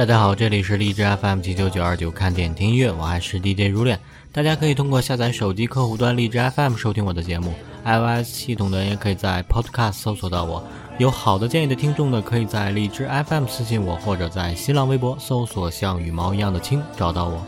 [0.00, 4.00] 大家好，这里是荔枝 FM 七九九二九，看点听音乐，我还是 DJ 如恋。
[4.32, 7.52] 大家可以通过下载手机客户端荔枝 FM 收听我的节目
[7.84, 10.64] ，iOS 系统的也可以在 Podcast 搜索到我。
[10.96, 17.44] 有好的建议的听众呢，可以在荔枝 FM 私信我，或者在新浪微博搜索“像羽毛一样的青”找到我。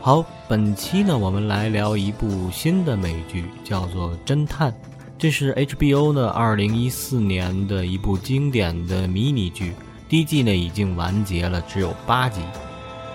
[0.00, 4.72] 好，本期呢，我们来聊一部新的美剧，叫做《侦探》，
[5.16, 9.72] 这是 HBO 呢二零一四年的一部经典的迷你剧。
[10.10, 12.40] 第一季呢已经完结了，只有八集。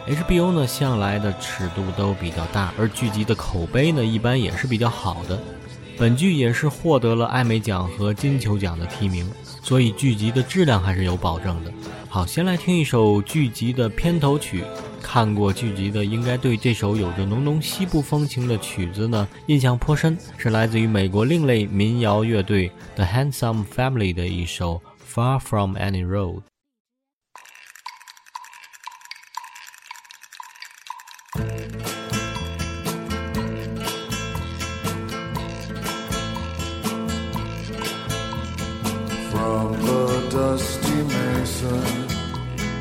[0.08, 5.38] HBO 呢向来的尺度都比较大，而剧集的口碑呢一般也是比较好的。
[5.98, 9.30] 本剧也是获得了艾美奖和金球奖的提名，
[9.62, 11.74] 所以剧集的质量还是有保证的。
[12.08, 14.64] 好，先来听一首剧集的片头曲。
[15.02, 24.82] 看过剧集的应该对这首有着浓浓西部风情的曲子呢印象颇深，是来自于美国另类民谣乐队 The Handsome Family 的一首
[25.14, 26.36] 《Far From Any Road》。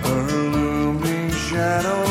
[0.05, 2.04] A looming shadow.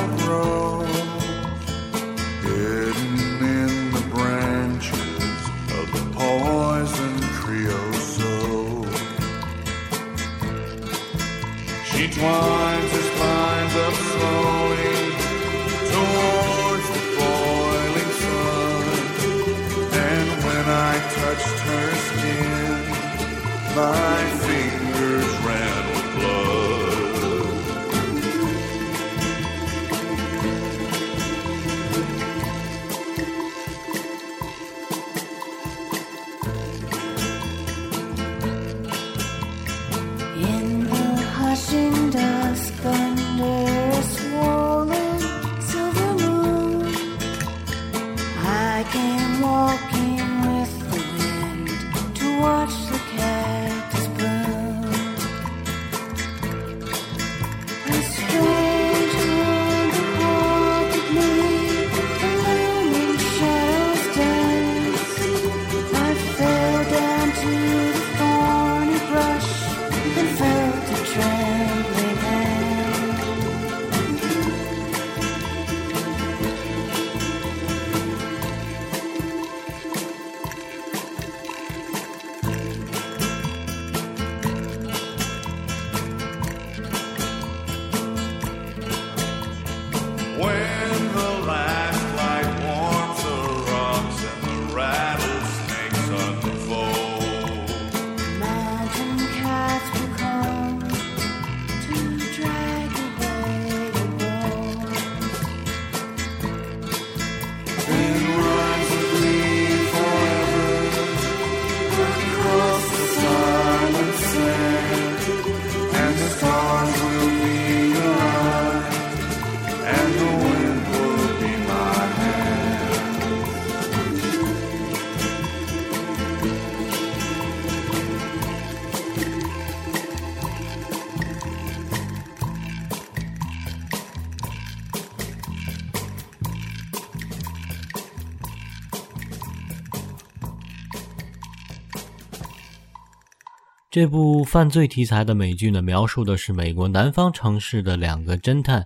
[143.93, 148.83] 这部犯罪题材的美剧呢，描述的是美国南方城市的两个侦探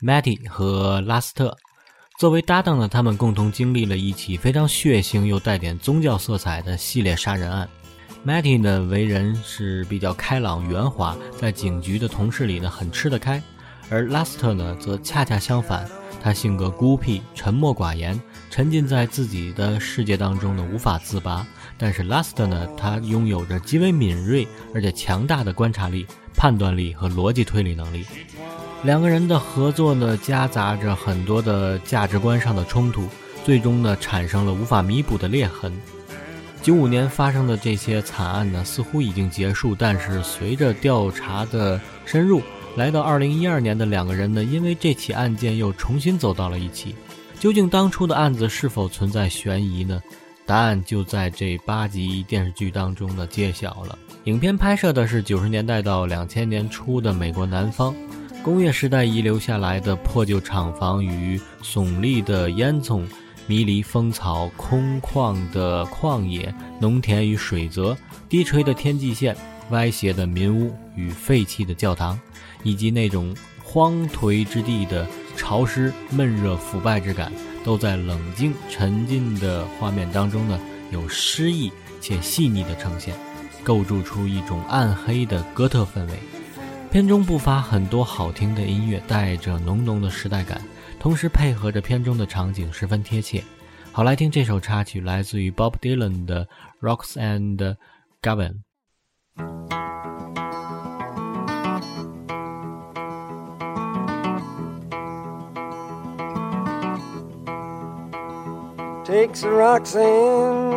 [0.00, 1.54] ，Matty 和拉斯特。
[2.18, 7.68] 作为搭档呢，他们共同经历了一起非常血腥又带点宗教色彩的系列杀人案。
[8.24, 13.38] Matty 呢，为人是比较开朗圆滑，在警局的同事里呢，很吃得开；
[13.90, 15.86] 而拉斯特呢，则恰恰相反，
[16.22, 18.18] 他性格孤僻、沉默寡言，
[18.48, 21.46] 沉浸在自己的世界当中呢，无法自拔。
[21.78, 28.04] 但是 Last 呢，他拥有着极为敏锐而且强大的观察力、判断力和逻辑推理能力。
[28.82, 33.08] 两个人的合作呢，夹杂着很多的价值观上的冲突，
[33.44, 35.72] 最终呢，产生了无法弥补的裂痕。
[36.62, 42.42] 九五年发生的这些惨案呢，似乎已经结束，但是随着调查的深入，
[42.76, 46.94] 来到二零一二年的两个人呢，因为这起案件又重新走到了一起。
[47.38, 50.00] 究竟当初的案子是否存在悬疑呢？
[50.46, 53.98] 答案就在这八集电视剧当中呢揭晓了。
[54.24, 57.94] 影片拍摄的是九十年代到两千年初的美国南方，
[58.42, 63.04] 工业时代遗留下来的破旧厂房与耸立的烟囱、
[63.46, 67.96] 迷离风草、空旷的旷野、农田与水泽、
[68.28, 69.36] 低垂的天际线、
[69.70, 72.18] 歪斜的民屋与废弃的教堂，
[72.62, 73.36] 以及那种。
[73.68, 75.04] 荒颓之地的
[75.36, 77.30] 潮湿、闷热、腐败之感，
[77.66, 80.56] 都在冷静沉静的画面当中呢，
[80.92, 83.12] 有诗意且细腻的呈现，
[83.64, 86.12] 构筑出一种暗黑的哥特氛围。
[86.92, 90.62] 片中不乏很多好听的音乐，带着浓浓的时代感，
[91.00, 93.42] 同时配合着片中的场景，十分贴切。
[93.90, 96.46] 好，来听这首插曲，来自于 Bob Dylan 的
[96.80, 97.76] 《Rocks and
[98.22, 98.50] Gavin》。
[109.16, 110.70] Rocks and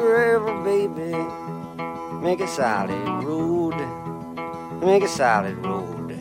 [0.00, 1.12] gravel, baby.
[2.22, 3.74] Make a solid road.
[4.80, 6.16] Make a solid road.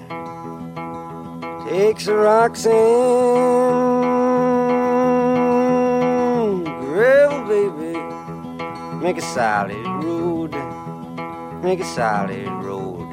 [1.69, 2.07] Takes
[2.65, 2.75] and
[6.65, 7.97] gravel, baby.
[9.01, 10.53] Make a solid road.
[11.63, 13.09] Make a solid road.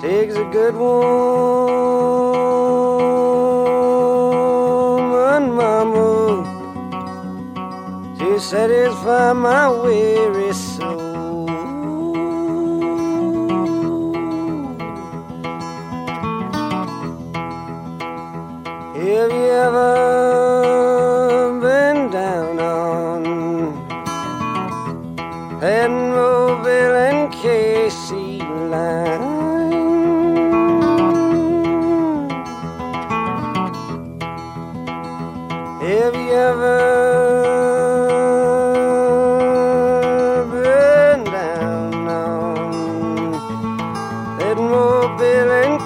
[0.00, 2.31] Takes a good woman,
[8.52, 10.52] satisfy my weary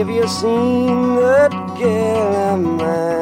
[0.00, 3.17] if you've seen that girl of mine.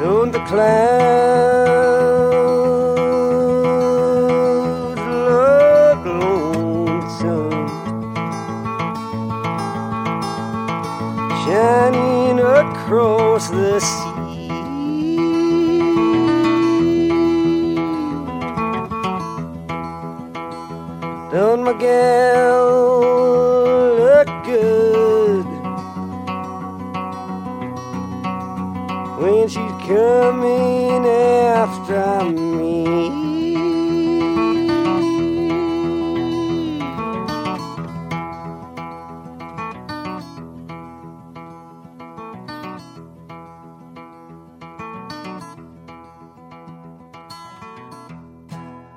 [0.00, 0.60] Don't the clouds
[5.28, 7.68] look lonesome,
[11.42, 14.48] shining across the sea?
[21.32, 21.72] Don't my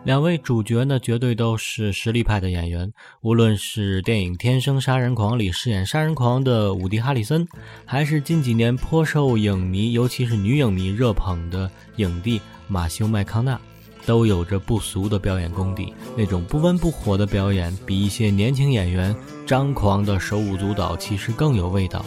[0.04, 2.92] 两位主角呢，绝对都是实力派的演员。
[3.22, 7.48] 无论是电影《天生杀人狂》里饰演杀人狂的伍迪·哈里森，
[7.86, 13.62] 还是近几年颇受影迷，尤其是女影迷热捧的影帝马修·麦康纳，
[14.04, 15.94] 都有着不俗的表演功底。
[16.18, 19.16] 那种不温不火的表演，比一些年轻演员
[19.46, 22.04] 张狂的手舞足蹈其实更有味道。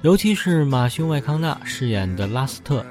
[0.00, 2.82] 尤其是马修·麦康纳饰演的拉斯特。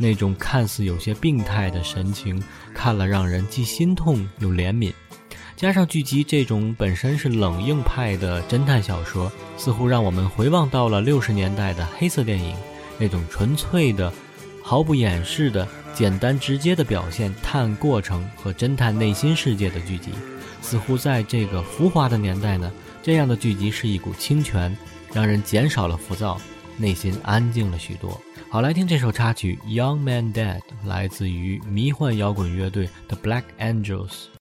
[0.00, 2.42] 那种看似有些病态的神情，
[2.74, 4.90] 看了让人既心痛又怜悯。
[5.56, 12.56] 加上剧集这种本身是冷硬派的侦探小说，似乎让我们回望到了六十年代的黑色电影，
[12.98, 14.10] 那种纯粹的、
[14.62, 20.10] 毫不掩饰的、简单直接的表现探过程和侦探内心世界的剧集。
[20.62, 24.74] 似乎在这个浮华的年代呢，这样的剧集是一股清泉，
[25.12, 26.40] 让人减少了浮躁，
[26.78, 28.18] 内心安静了许多。
[28.52, 34.39] 好，来听这首插曲《Young Man Dead》，来自于迷幻摇滚乐队 The Black Angels。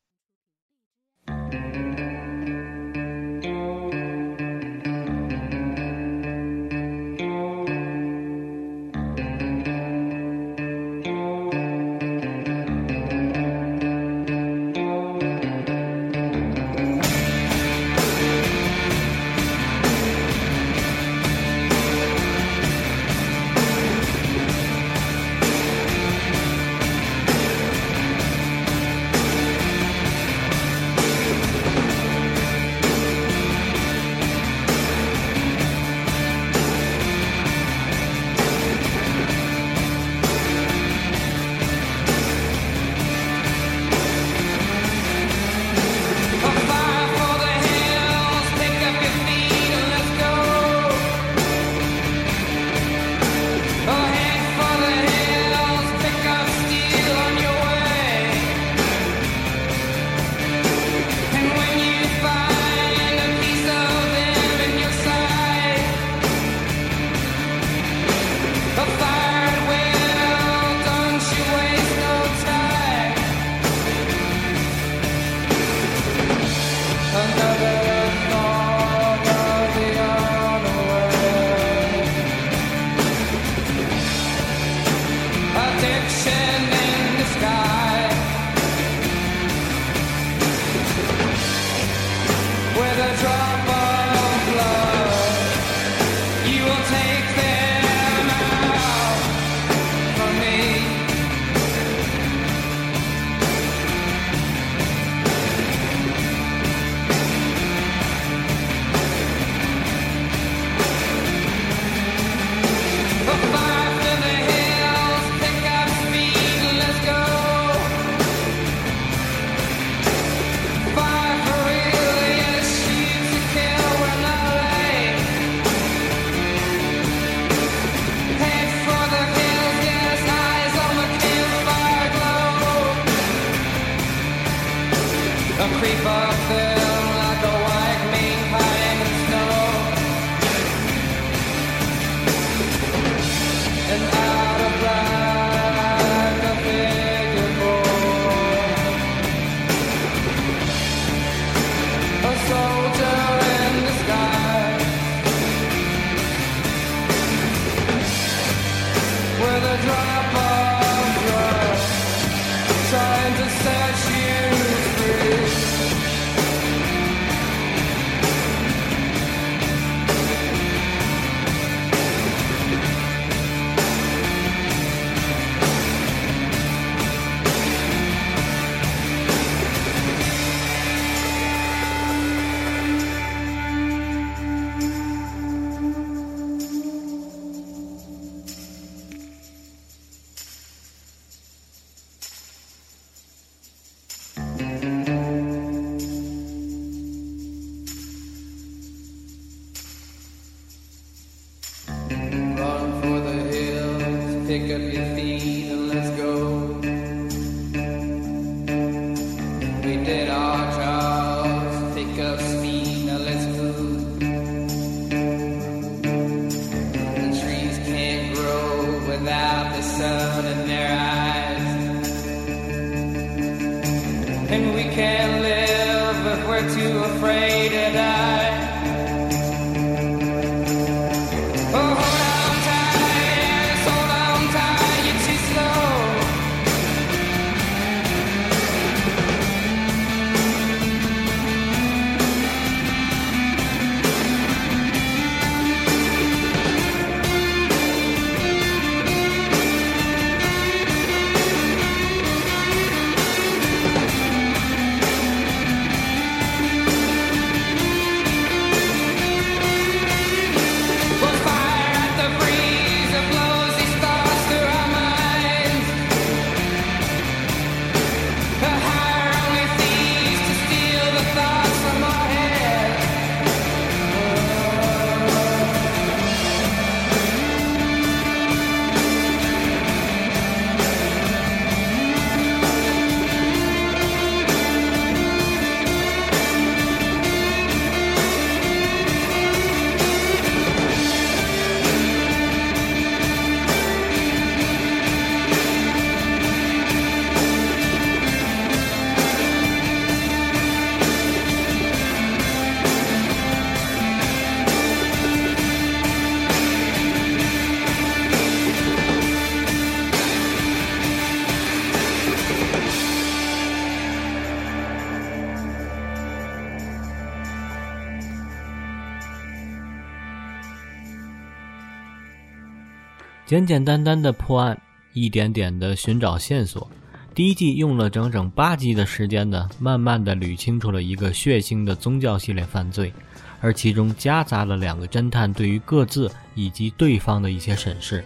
[323.49, 324.79] 简简单单的破案，
[325.11, 326.87] 一点点的寻找线索。
[327.33, 333.11] 第一季用了整整八集的时间呢，慢慢的捋清楚了一个血腥的宗教系列犯罪，
[333.59, 338.23] 而其中夹杂了两个侦探对于各自以及对方的一些审视。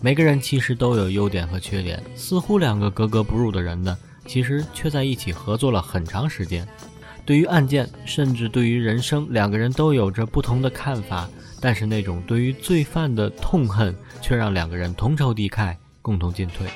[0.00, 6.66] 每个人其实都有优点和缺点，似乎两个格格不入的人呢，其实却在一起合作了很长时间。
[7.24, 11.30] 对于案件，甚至对于人生，两个人都有着不同的看法，
[11.60, 16.66] 但是那种对于罪犯的痛恨，却让两个人同仇敌忾，共同进退。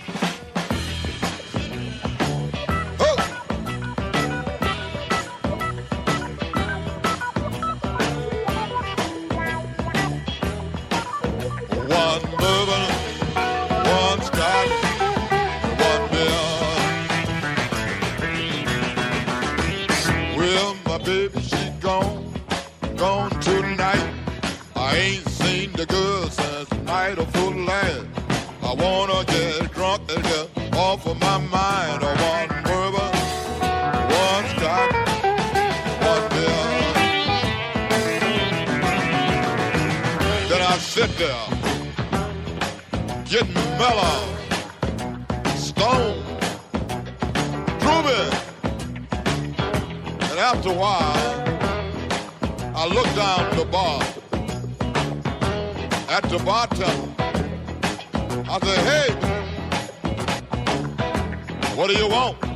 [50.45, 51.17] After a while,
[52.77, 54.03] I look down the bar
[56.11, 57.09] at the bartender.
[58.51, 59.09] I say, hey,
[61.75, 62.54] what do you want?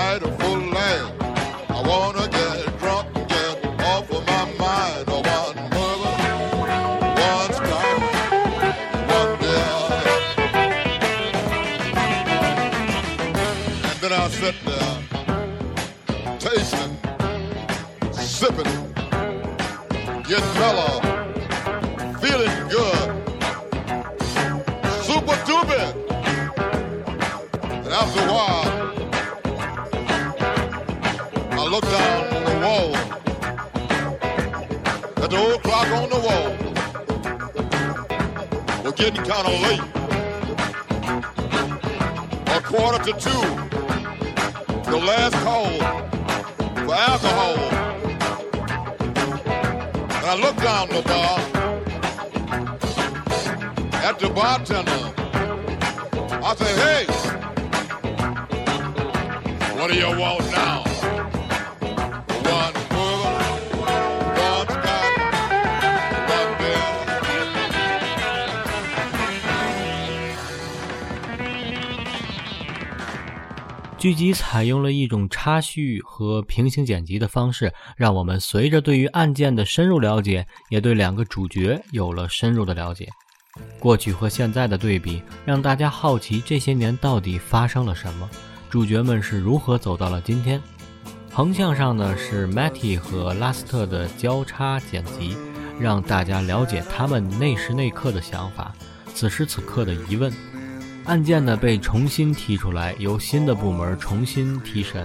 [0.00, 0.39] side of
[42.80, 43.44] quarter to two,
[44.90, 45.70] the last call
[46.86, 47.56] for alcohol.
[50.16, 51.38] And I looked down the bar
[54.02, 55.02] at the bartender.
[56.42, 57.04] I said, hey,
[59.78, 60.80] what do you want now?
[62.50, 62.79] One
[74.00, 83.06] 剧集采用了一种插叙和平行剪辑的方式，让我们随着对于案件的深入了解，也对两个主角有了深入的了解。
[83.78, 88.26] 过去和现在的对比，让大家好奇这些年到底发生了什么，
[88.70, 90.62] 主角们是如何走到了今天。
[91.30, 95.36] 横向上呢是 Matty 和拉斯特的交叉剪辑，
[95.78, 98.74] 让大家了解他们那时那刻的想法，
[99.14, 100.32] 此时此刻的疑问。
[101.10, 105.04] 案件呢被重新提出来，由新的部门重新提审。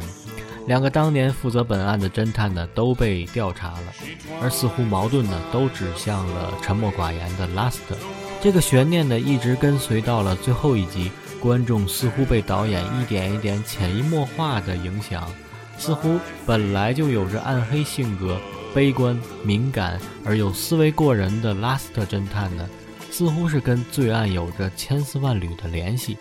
[0.67, 3.93] 两个当年负责本案的侦探呢都被调查了，
[4.39, 7.95] 而似乎矛盾呢都指向了沉默寡言的拉斯特。
[8.39, 11.09] 这个悬念呢一直跟随到了最后一集，
[11.41, 15.27] 观众似乎被导演一点一点潜移默化的影响，
[15.75, 18.39] 似乎本来就有着暗黑性格、
[18.75, 22.69] 悲观、敏感而又思维过人的拉斯特侦探呢。
[23.17, 26.17] 似乎是跟罪案有着千丝万缕的联系，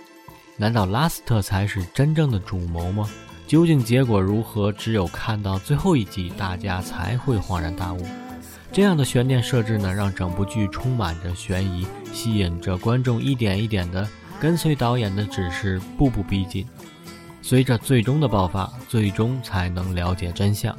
[0.57, 3.11] 难道拉斯特才是真正的主谋吗？
[3.49, 4.71] 究竟结果如何？
[4.71, 8.07] 只有看到最后一集，大家才会恍然大悟。
[8.71, 16.65] 这样的悬念设置呢，让整部剧充满着悬疑，吸引着观众一点一点的跟随导演的指示，步步逼近。
[17.43, 20.73] 随着最终的爆发，最终才能了解真相。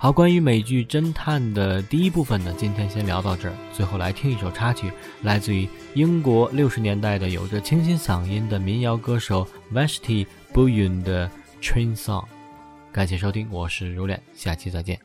[0.00, 3.54] 好，关于美剧《侦探》的第一部分呢，今天先聊到这儿。
[3.72, 4.92] 最后来听一首插曲，
[5.24, 11.28] 来自于英国六十年代的有着清新嗓音的民谣歌手 Vestibuyon 的
[11.60, 12.22] 《Train Song》。
[12.92, 15.00] 感谢收听，我是如恋，下期再见。